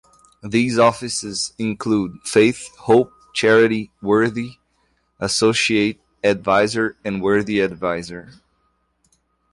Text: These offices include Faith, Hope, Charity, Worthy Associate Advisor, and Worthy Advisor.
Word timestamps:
These 0.41 0.79
offices 0.79 1.53
include 1.59 2.21
Faith, 2.23 2.75
Hope, 2.75 3.13
Charity, 3.35 3.91
Worthy 4.01 4.55
Associate 5.19 6.01
Advisor, 6.23 6.97
and 7.05 7.21
Worthy 7.21 7.59
Advisor. 7.59 8.31